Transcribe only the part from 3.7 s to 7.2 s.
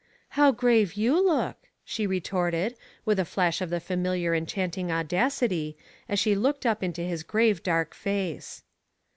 familiar enchanting audacity, as she looked up into